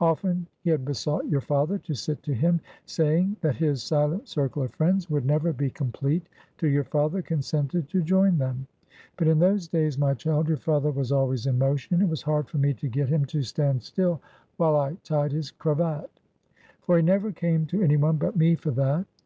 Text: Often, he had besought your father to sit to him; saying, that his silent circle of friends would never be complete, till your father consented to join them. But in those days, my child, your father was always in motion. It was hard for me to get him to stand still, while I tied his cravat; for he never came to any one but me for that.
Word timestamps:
Often, 0.00 0.46
he 0.62 0.70
had 0.70 0.86
besought 0.86 1.28
your 1.28 1.42
father 1.42 1.76
to 1.76 1.92
sit 1.92 2.22
to 2.22 2.32
him; 2.32 2.58
saying, 2.86 3.36
that 3.42 3.54
his 3.56 3.82
silent 3.82 4.26
circle 4.28 4.62
of 4.62 4.72
friends 4.72 5.10
would 5.10 5.26
never 5.26 5.52
be 5.52 5.68
complete, 5.68 6.26
till 6.56 6.70
your 6.70 6.84
father 6.84 7.20
consented 7.20 7.86
to 7.90 8.00
join 8.00 8.38
them. 8.38 8.66
But 9.18 9.28
in 9.28 9.38
those 9.40 9.68
days, 9.68 9.98
my 9.98 10.14
child, 10.14 10.48
your 10.48 10.56
father 10.56 10.90
was 10.90 11.12
always 11.12 11.46
in 11.46 11.58
motion. 11.58 12.00
It 12.00 12.08
was 12.08 12.22
hard 12.22 12.48
for 12.48 12.56
me 12.56 12.72
to 12.72 12.88
get 12.88 13.10
him 13.10 13.26
to 13.26 13.42
stand 13.42 13.82
still, 13.82 14.22
while 14.56 14.74
I 14.74 14.94
tied 15.04 15.32
his 15.32 15.50
cravat; 15.50 16.08
for 16.80 16.96
he 16.96 17.02
never 17.02 17.30
came 17.30 17.66
to 17.66 17.82
any 17.82 17.98
one 17.98 18.16
but 18.16 18.36
me 18.36 18.54
for 18.54 18.70
that. 18.70 19.04